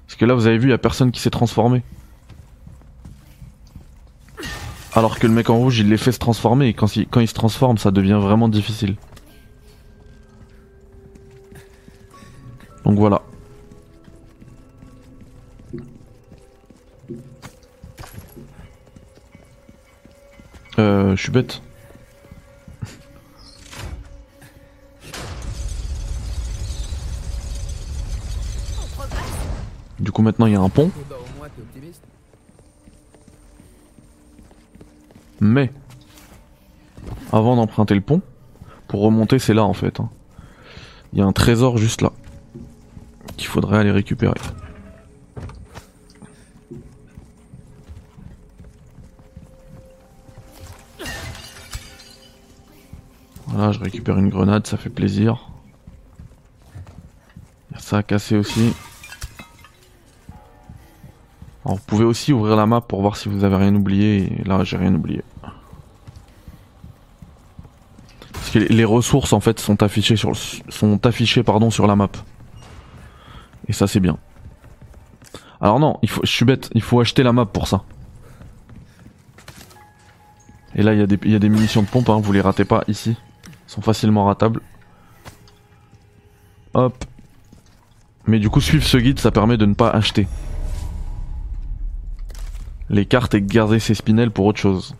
Parce 0.04 0.16
que 0.16 0.24
là, 0.24 0.34
vous 0.34 0.48
avez 0.48 0.58
vu, 0.58 0.66
il 0.66 0.70
y 0.70 0.74
a 0.74 0.78
personne 0.78 1.12
qui 1.12 1.20
s'est 1.20 1.30
transformé. 1.30 1.84
Alors 4.92 5.20
que 5.20 5.28
le 5.28 5.32
mec 5.32 5.50
en 5.50 5.56
rouge, 5.56 5.78
il 5.78 5.88
les 5.88 5.96
fait 5.96 6.10
se 6.10 6.18
transformer 6.18 6.66
et 6.66 6.74
quand 6.74 6.96
il, 6.96 7.06
quand 7.06 7.20
il 7.20 7.28
se 7.28 7.34
transforme, 7.34 7.78
ça 7.78 7.92
devient 7.92 8.18
vraiment 8.20 8.48
difficile. 8.48 8.96
Donc 12.84 12.98
voilà. 12.98 13.22
Euh, 20.80 21.14
je 21.14 21.22
suis 21.22 21.30
bête. 21.30 21.62
Du 30.00 30.12
coup 30.12 30.22
maintenant 30.22 30.46
il 30.46 30.52
y 30.52 30.56
a 30.56 30.60
un 30.60 30.68
pont, 30.68 30.90
mais 35.40 35.70
avant 37.32 37.56
d'emprunter 37.56 37.94
le 37.94 38.00
pont, 38.00 38.22
pour 38.88 39.02
remonter 39.02 39.38
c'est 39.38 39.54
là 39.54 39.64
en 39.64 39.74
fait. 39.74 40.00
hein. 40.00 40.08
Il 41.12 41.18
y 41.18 41.22
a 41.22 41.26
un 41.26 41.32
trésor 41.32 41.76
juste 41.78 42.00
là 42.02 42.12
qu'il 43.36 43.46
faudrait 43.48 43.78
aller 43.78 43.90
récupérer. 43.90 44.34
Voilà, 53.46 53.72
je 53.72 53.80
récupère 53.80 54.16
une 54.18 54.28
grenade, 54.28 54.66
ça 54.66 54.76
fait 54.76 54.90
plaisir. 54.90 55.50
Il 57.70 57.74
y 57.74 57.76
a 57.76 57.80
ça 57.80 57.98
à 57.98 58.02
casser 58.02 58.36
aussi. 58.36 58.72
Vous 61.74 61.80
pouvez 61.86 62.04
aussi 62.04 62.32
ouvrir 62.32 62.56
la 62.56 62.66
map 62.66 62.80
pour 62.80 63.00
voir 63.00 63.16
si 63.16 63.28
vous 63.28 63.44
avez 63.44 63.56
rien 63.56 63.74
oublié, 63.74 64.40
et 64.40 64.44
là 64.44 64.64
j'ai 64.64 64.76
rien 64.76 64.94
oublié. 64.94 65.22
Parce 68.32 68.50
que 68.50 68.58
les- 68.58 68.84
ressources 68.84 69.32
en 69.32 69.40
fait 69.40 69.60
sont 69.60 69.82
affichées 69.82 70.16
sur, 70.16 70.32
sont 70.36 71.06
affichées 71.06 71.42
pardon, 71.42 71.70
sur 71.70 71.86
la 71.86 71.94
map. 71.96 72.08
Et 73.68 73.72
ça 73.72 73.86
c'est 73.86 74.00
bien. 74.00 74.16
Alors 75.60 75.78
non, 75.78 75.98
je 76.02 76.18
suis 76.24 76.44
bête, 76.44 76.70
il 76.74 76.82
faut 76.82 77.00
acheter 77.00 77.22
la 77.22 77.32
map 77.32 77.44
pour 77.46 77.68
ça. 77.68 77.82
Et 80.74 80.82
là 80.82 80.94
il 80.94 81.00
y, 81.00 81.02
a 81.02 81.06
des- 81.06 81.18
il 81.24 81.30
y 81.30 81.34
a 81.34 81.38
des 81.38 81.48
munitions 81.48 81.82
de 81.82 81.86
pompe, 81.88 82.08
hein, 82.08 82.20
vous 82.22 82.32
les 82.32 82.40
ratez 82.40 82.64
pas 82.64 82.82
ici. 82.88 83.16
Ils 83.46 83.72
sont 83.72 83.82
facilement 83.82 84.24
ratables. 84.24 84.60
Hop. 86.74 87.04
Mais 88.26 88.38
du 88.38 88.48
coup 88.50 88.60
suivre 88.60 88.84
ce 88.84 88.96
guide 88.96 89.18
ça 89.20 89.30
permet 89.30 89.56
de 89.56 89.66
ne 89.66 89.74
pas 89.74 89.90
acheter 89.90 90.26
les 92.90 93.06
cartes 93.06 93.34
et 93.34 93.40
garder 93.40 93.78
ses 93.78 93.94
spinels 93.94 94.32
pour 94.32 94.46
autre 94.46 94.58
chose. 94.58 94.94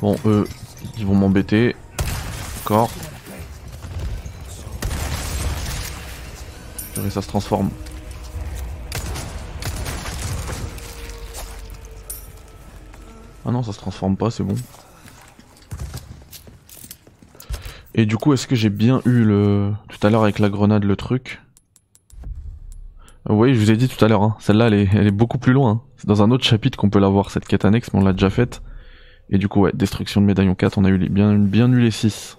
Bon, 0.00 0.18
eux, 0.26 0.46
ils 0.98 1.06
vont 1.06 1.14
m'embêter. 1.14 1.76
D'accord. 2.58 2.90
Purée, 6.94 7.10
ça 7.10 7.22
se 7.22 7.28
transforme. 7.28 7.70
Ah 13.46 13.52
non, 13.52 13.62
ça 13.62 13.72
se 13.72 13.78
transforme 13.78 14.16
pas, 14.16 14.32
c'est 14.32 14.42
bon. 14.42 14.56
Et 17.94 18.06
du 18.06 18.16
coup, 18.16 18.32
est-ce 18.32 18.48
que 18.48 18.56
j'ai 18.56 18.70
bien 18.70 19.00
eu 19.04 19.22
le... 19.22 19.72
Tout 19.88 20.04
à 20.04 20.10
l'heure 20.10 20.22
avec 20.24 20.40
la 20.40 20.48
grenade, 20.48 20.82
le 20.82 20.96
truc? 20.96 21.40
Oui, 23.28 23.54
je 23.54 23.60
vous 23.60 23.70
ai 23.70 23.76
dit 23.76 23.88
tout 23.88 24.04
à 24.04 24.08
l'heure, 24.08 24.22
hein, 24.22 24.36
celle-là 24.40 24.66
elle 24.66 24.74
est, 24.74 25.10
beaucoup 25.10 25.38
plus 25.38 25.52
loin. 25.52 25.70
hein. 25.70 25.80
C'est 25.96 26.08
dans 26.08 26.22
un 26.22 26.30
autre 26.30 26.44
chapitre 26.44 26.76
qu'on 26.76 26.90
peut 26.90 26.98
la 26.98 27.08
voir, 27.08 27.30
cette 27.30 27.46
quête 27.46 27.64
annexe, 27.64 27.92
mais 27.92 28.00
on 28.00 28.04
l'a 28.04 28.12
déjà 28.12 28.30
faite. 28.30 28.62
Et 29.30 29.38
du 29.38 29.48
coup, 29.48 29.60
ouais, 29.60 29.70
destruction 29.72 30.20
de 30.20 30.26
médaillon 30.26 30.54
4, 30.54 30.78
on 30.78 30.84
a 30.84 30.90
eu 30.90 31.08
bien, 31.08 31.34
bien 31.34 31.72
eu 31.72 31.80
les 31.80 31.90
6. 31.90 32.36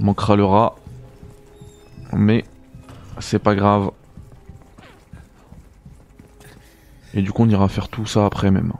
Manquera 0.00 0.36
le 0.36 0.44
rat. 0.44 0.76
Mais 2.12 2.44
c'est 3.18 3.38
pas 3.38 3.54
grave. 3.54 3.90
Et 7.14 7.22
du 7.22 7.32
coup, 7.32 7.42
on 7.42 7.48
ira 7.48 7.68
faire 7.68 7.88
tout 7.88 8.06
ça 8.06 8.26
après 8.26 8.50
même. 8.50 8.72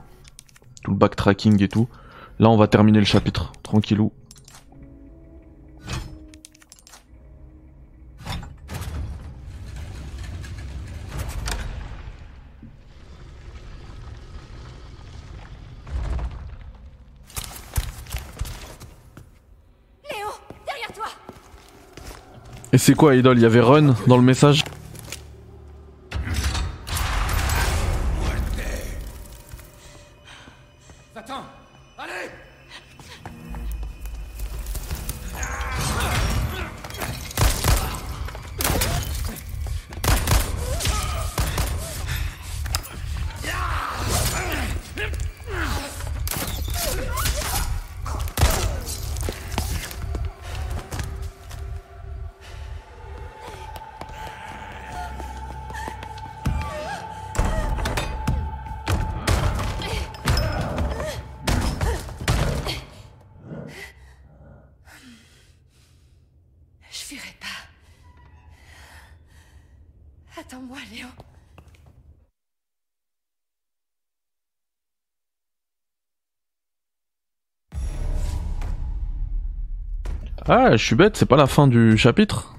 Tout 0.83 0.91
le 0.91 0.97
backtracking 0.97 1.61
et 1.63 1.67
tout. 1.67 1.87
Là, 2.39 2.49
on 2.49 2.57
va 2.57 2.67
terminer 2.67 2.99
le 2.99 3.05
chapitre, 3.05 3.53
tranquillou. 3.63 4.11
Et 22.71 22.77
c'est 22.77 22.93
quoi, 22.93 23.15
Idol? 23.15 23.37
Il 23.37 23.41
y 23.41 23.45
avait 23.45 23.61
run 23.61 23.95
dans 24.07 24.17
le 24.17 24.23
message? 24.23 24.63
Pas. 67.15 67.47
Attends-moi. 70.39 70.77
Ah, 80.47 80.75
je 80.75 80.83
suis 80.83 80.95
bête, 80.95 81.17
c'est 81.17 81.25
pas 81.25 81.35
la 81.35 81.47
fin 81.47 81.67
du 81.67 81.97
chapitre. 81.97 82.55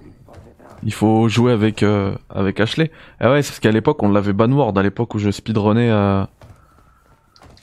Il 0.82 0.92
faut 0.92 1.28
jouer 1.28 1.52
avec 1.52 1.82
euh, 1.82 2.14
Ashley. 2.58 2.90
Ah 3.18 3.32
ouais, 3.32 3.42
c'est 3.42 3.50
parce 3.50 3.60
qu'à 3.60 3.72
l'époque 3.72 4.02
on 4.02 4.10
l'avait 4.10 4.32
banward, 4.32 4.76
à 4.78 4.82
l'époque 4.82 5.14
où 5.14 5.18
je 5.18 5.30
speedrunnais 5.30 5.90
euh, 5.90 6.24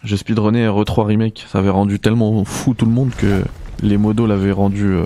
je 0.04 0.16
speedrunnais 0.16 0.68
RE3 0.68 1.06
remake, 1.06 1.46
ça 1.48 1.60
avait 1.60 1.70
rendu 1.70 2.00
tellement 2.00 2.44
fou 2.46 2.74
tout 2.74 2.86
le 2.86 2.92
monde 2.92 3.12
que 3.16 3.44
les 3.82 3.98
modos 3.98 4.28
l'avaient 4.28 4.52
rendu 4.52 4.86
euh, 4.86 5.06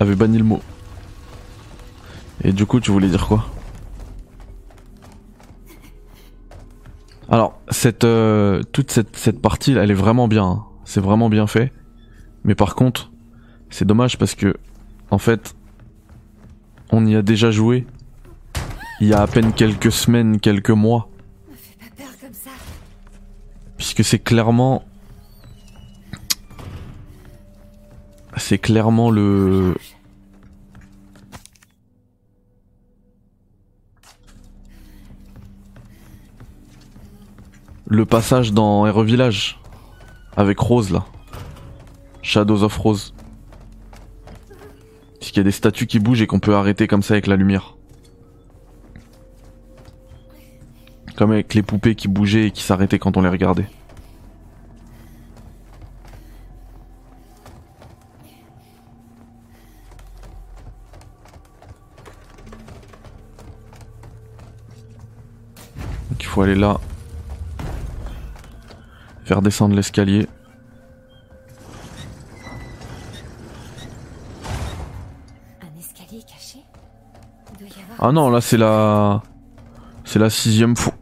avaient 0.00 0.14
banni 0.14 0.38
le 0.38 0.44
mot. 0.44 0.60
Et 2.44 2.52
du 2.52 2.66
coup, 2.66 2.80
tu 2.80 2.90
voulais 2.90 3.08
dire 3.08 3.26
quoi? 3.26 3.46
Alors, 7.28 7.60
euh, 8.04 8.62
toute 8.72 8.90
cette 8.90 9.42
partie, 9.42 9.72
elle 9.72 9.90
est 9.90 9.94
vraiment 9.94 10.28
bien. 10.28 10.44
hein. 10.44 10.64
C'est 10.84 11.00
vraiment 11.00 11.28
bien 11.28 11.46
fait. 11.46 11.72
Mais 12.44 12.54
par 12.54 12.74
contre, 12.74 13.10
c'est 13.68 13.84
dommage 13.84 14.16
parce 14.16 14.34
que, 14.34 14.56
en 15.10 15.18
fait, 15.18 15.54
on 16.90 17.04
y 17.06 17.14
a 17.14 17.22
déjà 17.22 17.50
joué. 17.50 17.86
Il 19.00 19.08
y 19.08 19.12
a 19.12 19.20
à 19.20 19.26
peine 19.26 19.52
quelques 19.52 19.92
semaines, 19.92 20.40
quelques 20.40 20.70
mois. 20.70 21.10
Puisque 23.76 24.02
c'est 24.02 24.18
clairement. 24.18 24.84
C'est 28.36 28.58
clairement 28.58 29.10
le. 29.10 29.74
Le 37.90 38.04
passage 38.04 38.52
dans 38.52 38.86
Hero 38.86 39.02
Village. 39.02 39.58
Avec 40.36 40.58
Rose 40.58 40.90
là. 40.90 41.06
Shadows 42.20 42.62
of 42.62 42.76
Rose. 42.76 43.14
Puisqu'il 45.18 45.38
y 45.38 45.40
a 45.40 45.44
des 45.44 45.50
statues 45.50 45.86
qui 45.86 45.98
bougent 45.98 46.20
et 46.20 46.26
qu'on 46.26 46.38
peut 46.38 46.54
arrêter 46.54 46.86
comme 46.86 47.02
ça 47.02 47.14
avec 47.14 47.26
la 47.26 47.36
lumière. 47.36 47.78
Comme 51.16 51.32
avec 51.32 51.54
les 51.54 51.62
poupées 51.62 51.94
qui 51.94 52.08
bougeaient 52.08 52.48
et 52.48 52.50
qui 52.50 52.62
s'arrêtaient 52.62 52.98
quand 52.98 53.16
on 53.16 53.22
les 53.22 53.30
regardait. 53.30 53.70
Donc 66.10 66.20
il 66.20 66.26
faut 66.26 66.42
aller 66.42 66.54
là. 66.54 66.78
Faire 69.28 69.42
descendre 69.42 69.76
l'escalier. 69.76 70.26
Ah 77.98 78.10
non, 78.10 78.30
là 78.30 78.40
c'est 78.40 78.56
la... 78.56 79.22
C'est 80.06 80.18
la 80.18 80.30
sixième 80.30 80.74
fois... 80.76 80.94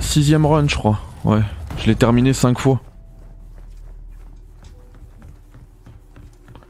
Sixième 0.00 0.44
run 0.44 0.66
je 0.66 0.74
crois. 0.74 0.98
Ouais. 1.22 1.42
Je 1.78 1.86
l'ai 1.86 1.94
terminé 1.94 2.32
cinq 2.32 2.58
fois. 2.58 2.80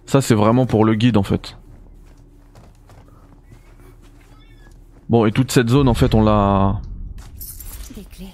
Ça 0.04 0.20
c'est 0.20 0.34
vraiment 0.34 0.66
pour 0.66 0.84
le 0.84 0.94
guide 0.96 1.16
en 1.16 1.22
fait. 1.22 1.56
Bon 5.08 5.24
et 5.24 5.32
toute 5.32 5.50
cette 5.50 5.70
zone 5.70 5.88
en 5.88 5.94
fait 5.94 6.14
on 6.14 6.22
l'a... 6.22 6.82
Des 7.96 8.04
clés. 8.04 8.28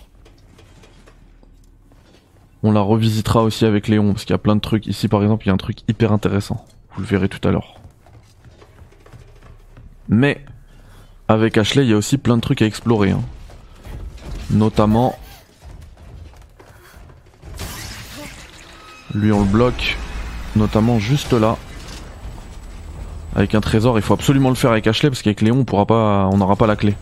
On 2.63 2.73
la 2.73 2.81
revisitera 2.81 3.43
aussi 3.43 3.65
avec 3.65 3.89
Léon 3.89 4.13
parce 4.13 4.25
qu'il 4.25 4.33
y 4.33 4.35
a 4.35 4.39
plein 4.39 4.57
de 4.57 4.61
trucs. 4.61 4.87
Ici 4.87 5.09
par 5.09 5.23
exemple 5.23 5.45
il 5.45 5.49
y 5.49 5.51
a 5.51 5.55
un 5.55 5.59
truc 5.59 5.79
hyper 5.89 6.13
intéressant. 6.13 6.65
Vous 6.95 7.03
le 7.03 7.07
verrez 7.07 7.29
tout 7.29 7.47
à 7.49 7.51
l'heure. 7.53 7.75
Mais 10.09 10.45
avec 11.29 11.57
Ashley 11.57 11.85
il 11.85 11.91
y 11.91 11.95
a 11.95 11.97
aussi 11.97 12.19
plein 12.19 12.37
de 12.37 12.43
trucs 12.43 12.63
à 12.63 12.67
explorer. 12.67 13.11
hein. 13.13 13.23
Notamment... 14.51 15.17
Lui 19.15 19.33
on 19.33 19.41
le 19.41 19.47
bloque. 19.47 19.97
Notamment 20.57 20.99
juste 20.99 21.33
là. 21.33 21.57
Avec 23.37 23.55
un 23.55 23.61
trésor, 23.61 23.97
il 23.99 24.03
faut 24.03 24.15
absolument 24.15 24.49
le 24.49 24.55
faire 24.57 24.73
avec 24.73 24.87
Ashley 24.87 25.09
parce 25.09 25.23
qu'avec 25.23 25.41
Léon 25.41 25.59
on 25.61 25.65
pourra 25.65 25.87
pas. 25.87 26.29
on 26.33 26.37
n'aura 26.37 26.57
pas 26.57 26.67
la 26.67 26.77
clé. 26.77 26.95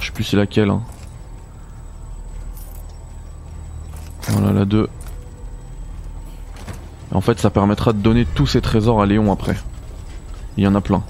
Je 0.00 0.06
sais 0.06 0.12
plus 0.12 0.24
c'est 0.24 0.36
laquelle. 0.36 0.70
hein. 0.70 0.82
Voilà 4.28 4.52
la 4.52 4.64
2. 4.64 4.88
En 7.12 7.20
fait 7.20 7.38
ça 7.38 7.50
permettra 7.50 7.92
de 7.92 7.98
donner 7.98 8.24
tous 8.24 8.46
ces 8.46 8.60
trésors 8.60 9.00
à 9.00 9.06
Léon 9.06 9.32
après. 9.32 9.56
Il 10.56 10.64
y 10.64 10.66
en 10.66 10.74
a 10.74 10.80
plein. 10.80 11.02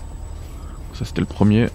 Ça 0.93 1.05
c'était 1.05 1.21
le 1.21 1.27
premier. 1.27 1.69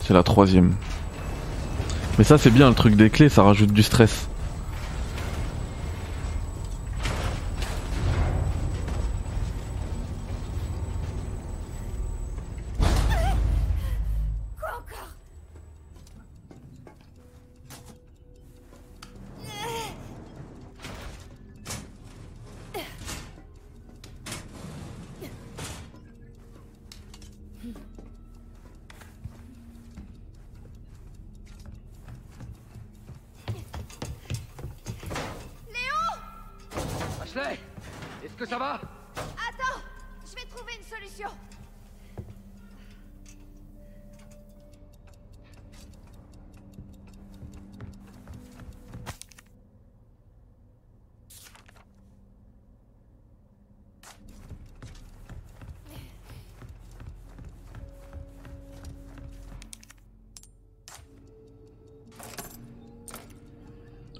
C'est 0.00 0.14
la 0.14 0.22
troisième. 0.22 0.76
Mais 2.18 2.24
ça 2.24 2.38
c'est 2.38 2.50
bien 2.50 2.68
le 2.68 2.74
truc 2.74 2.96
des 2.96 3.10
clés, 3.10 3.28
ça 3.28 3.42
rajoute 3.42 3.72
du 3.72 3.82
stress. 3.82 4.28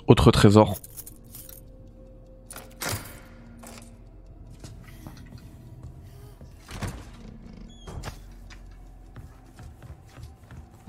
Autre 0.07 0.31
trésor. 0.31 0.77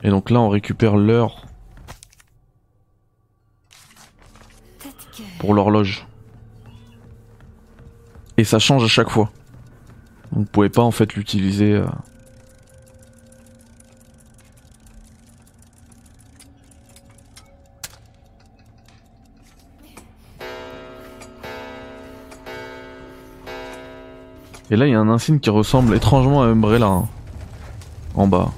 Et 0.03 0.09
donc 0.09 0.29
là, 0.29 0.39
on 0.39 0.49
récupère 0.49 0.95
l'heure 0.95 1.45
pour 5.39 5.53
l'horloge. 5.53 6.07
Et 8.37 8.43
ça 8.43 8.59
change 8.59 8.83
à 8.83 8.87
chaque 8.87 9.09
fois. 9.09 9.31
Vous 10.31 10.41
ne 10.41 10.45
pouvez 10.45 10.69
pas 10.69 10.83
en 10.83 10.91
fait 10.91 11.15
l'utiliser. 11.15 11.73
Euh, 11.73 11.87
Et 24.69 24.75
là, 24.75 24.85
il 24.85 24.91
y 24.91 24.95
a 24.95 24.99
un 24.99 25.09
insigne 25.09 25.39
qui 25.39 25.49
ressemble 25.49 25.95
étrangement 25.95 26.43
à 26.43 26.47
Umbrella. 26.47 26.87
hein. 26.87 27.05
En 28.15 28.27
bas. 28.27 28.51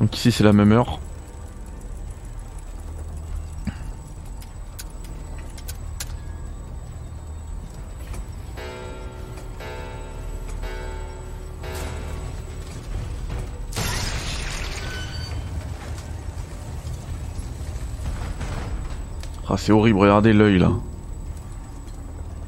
Donc 0.00 0.16
ici, 0.16 0.32
c'est 0.32 0.44
la 0.44 0.54
même 0.54 0.72
heure. 0.72 0.98
Ah, 19.46 19.56
c'est 19.58 19.72
horrible, 19.72 19.98
regardez 19.98 20.32
l'œil 20.32 20.58
là. 20.60 20.70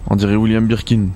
On 0.08 0.16
dirait 0.16 0.36
William 0.36 0.66
Birkin. 0.66 1.08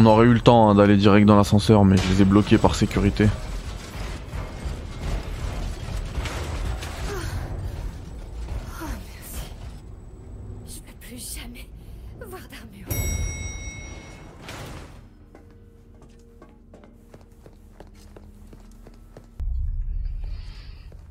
On 0.00 0.06
aurait 0.06 0.26
eu 0.26 0.32
le 0.32 0.38
temps 0.38 0.70
hein, 0.70 0.76
d'aller 0.76 0.96
direct 0.96 1.26
dans 1.26 1.36
l'ascenseur, 1.36 1.84
mais 1.84 1.96
je 1.96 2.08
les 2.08 2.22
ai 2.22 2.24
bloqués 2.24 2.56
par 2.56 2.76
sécurité. 2.76 3.26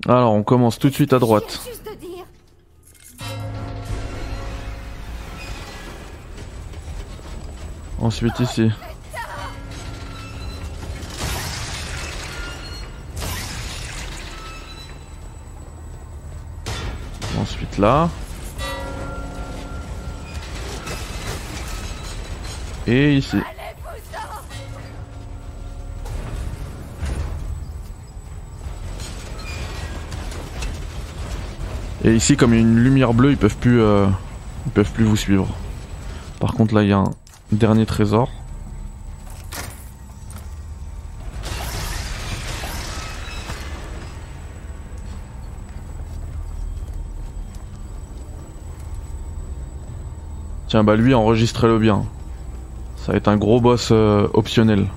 Alors, 0.08 0.34
on 0.34 0.44
commence 0.44 0.80
tout 0.80 0.88
de 0.88 0.94
suite 0.94 1.12
à 1.12 1.20
droite. 1.20 1.77
Ensuite 8.08 8.40
ici. 8.40 8.72
Ensuite 17.38 17.78
là. 17.78 18.10
Et 22.88 23.16
ici. 23.16 23.36
Et 32.06 32.16
ici, 32.16 32.38
comme 32.38 32.54
il 32.54 32.56
y 32.56 32.60
a 32.60 32.62
une 32.62 32.80
lumière 32.80 33.14
bleue, 33.14 33.32
ils 33.32 33.38
peuvent 33.38 33.58
plus, 33.58 33.82
euh, 33.82 34.08
ils 34.66 34.72
peuvent 34.72 34.92
plus 34.94 35.04
vous 35.04 35.18
suivre. 35.18 35.50
Par 36.40 36.54
contre, 36.54 36.74
là, 36.74 36.84
il 36.84 36.90
y 36.90 36.94
a 36.94 37.00
un 37.00 37.12
dernier 37.52 37.86
trésor. 37.86 38.30
Tiens, 50.68 50.84
bah 50.84 50.98
lui, 50.98 51.14
enregistrez-le 51.14 51.80
bien. 51.80 52.04
Ça 52.98 53.14
va 53.14 53.18
être 53.18 53.30
un 53.30 53.38
gros 53.38 53.62
boss 53.62 53.90
euh, 53.92 54.28
optionnel. 54.34 54.88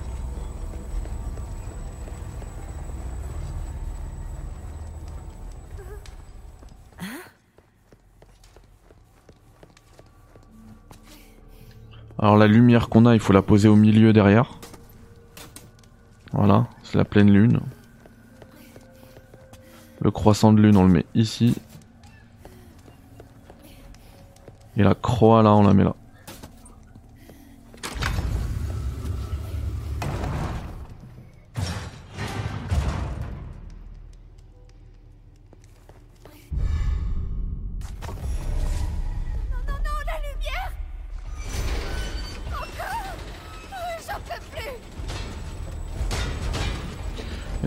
Alors 12.23 12.37
la 12.37 12.47
lumière 12.47 12.91
qu'on 12.91 13.07
a, 13.07 13.15
il 13.15 13.21
faut 13.21 13.33
la 13.33 13.41
poser 13.41 13.69
au 13.69 13.77
milieu 13.77 14.13
derrière. 14.13 14.59
Voilà, 16.33 16.67
c'est 16.83 16.99
la 16.99 17.07
pleine 17.07 17.33
lune. 17.33 17.61
Le 20.01 20.11
croissant 20.11 20.53
de 20.53 20.61
lune, 20.61 20.77
on 20.77 20.85
le 20.85 20.93
met 20.93 21.07
ici. 21.15 21.57
Et 24.77 24.83
la 24.83 24.95
croix 24.95 25.43
là, 25.43 25.55
on 25.55 25.63
la 25.63 25.73
met 25.73 25.85
là. 25.85 25.95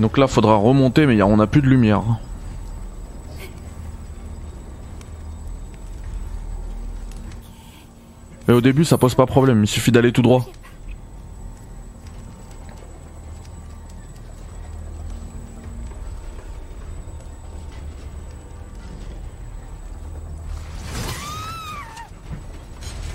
Donc 0.03 0.17
là, 0.17 0.27
faudra 0.27 0.57
remonter, 0.57 1.05
mais 1.05 1.21
on 1.21 1.39
a 1.39 1.47
plus 1.47 1.61
de 1.61 1.67
lumière. 1.67 2.03
Mais 8.45 8.53
au 8.53 8.59
début, 8.59 8.83
ça 8.83 8.97
pose 8.97 9.15
pas 9.15 9.25
problème, 9.25 9.63
il 9.63 9.67
suffit 9.67 9.93
d'aller 9.93 10.11
tout 10.11 10.21
droit. 10.21 10.45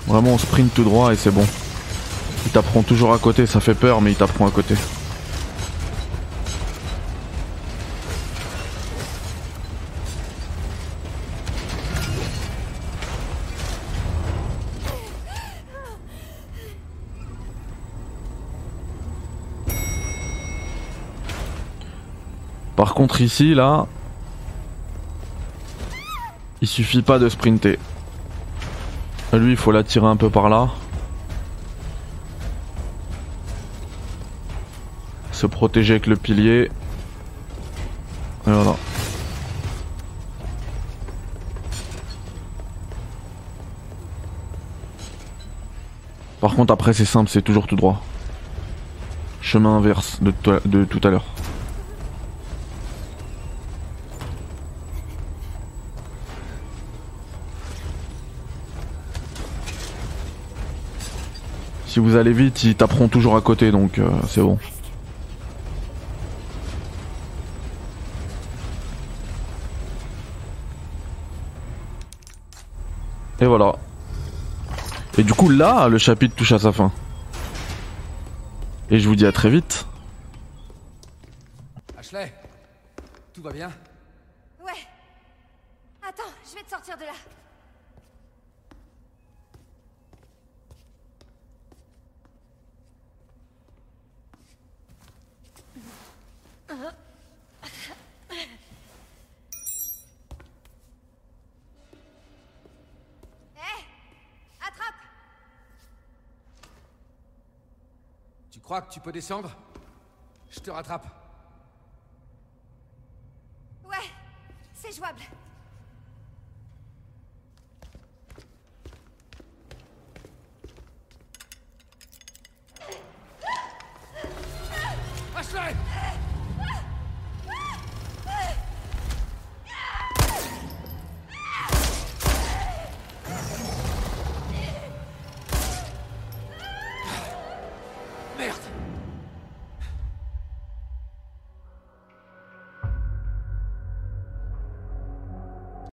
Vraiment, 0.07 0.31
on 0.31 0.39
sprint 0.39 0.73
tout 0.73 0.85
droit 0.85 1.13
et 1.13 1.17
c'est 1.17 1.31
bon. 1.31 1.47
Ils 2.47 2.51
taperont 2.51 2.83
toujours 2.83 3.13
à 3.13 3.19
côté, 3.19 3.45
ça 3.45 3.61
fait 3.61 3.75
peur, 3.75 4.01
mais 4.01 4.13
ils 4.13 4.17
taperont 4.17 4.47
à 4.47 4.51
côté. 4.51 4.75
Contre 22.99 23.21
ici, 23.21 23.55
là, 23.55 23.87
il 26.61 26.67
suffit 26.67 27.03
pas 27.03 27.21
de 27.21 27.29
sprinter. 27.29 27.79
Lui, 29.33 29.53
il 29.53 29.57
faut 29.57 29.71
l'attirer 29.71 30.07
un 30.07 30.17
peu 30.17 30.31
par 30.31 30.49
là. 30.49 30.69
Se 35.31 35.47
protéger 35.47 35.93
avec 35.93 36.09
le 36.09 36.17
pilier. 36.17 36.73
Et 38.49 38.51
voilà. 38.51 38.75
contre, 46.41 46.73
après, 46.73 46.93
c'est 46.95 47.05
simple, 47.05 47.31
c'est 47.31 47.43
toujours 47.43 47.69
tout 47.69 47.77
droit. 47.77 48.03
Chemin 49.41 49.77
inverse 49.77 50.19
de 50.21 50.33
tout 50.33 51.01
à 51.05 51.11
l'heure. 51.11 51.38
Si 61.99 62.01
vous 62.01 62.15
allez 62.15 62.33
vite, 62.33 62.63
ils 62.63 62.77
taperont 62.77 63.09
toujours 63.09 63.35
à 63.35 63.41
côté, 63.41 63.73
donc 63.73 63.99
euh, 63.99 64.09
c'est 64.29 64.41
bon. 64.41 64.57
Et 73.41 73.47
voilà. 73.47 73.75
Et 75.17 75.25
du 75.25 75.35
coup, 75.35 75.49
là, 75.49 75.89
le 75.89 75.99
chapitre 75.99 76.37
touche 76.37 76.53
à 76.53 76.61
sa 76.61 76.71
fin. 76.71 76.93
Et 78.91 79.01
je 79.01 79.09
vous 79.09 79.17
dis 79.17 79.27
à 79.27 79.33
très 79.33 79.51
vite. 79.51 79.85
Ashley 81.99 82.33
Tout 83.35 83.43
va 83.43 83.51
bien? 83.51 83.73
Ouais. 84.65 84.71
Attends, 86.09 86.23
je 86.49 86.55
vais 86.59 86.63
te 86.63 86.71
sortir 86.71 86.97
de 86.97 87.03
là. 87.03 87.13
Hé 103.57 103.85
Attrape 104.61 104.95
Tu 108.51 108.58
crois 108.69 108.83
que 108.83 108.93
tu 108.93 109.01
peux 109.01 109.13
descendre? 109.13 109.51
Je 110.51 110.61
te 110.61 110.71
rattrape. 110.71 111.07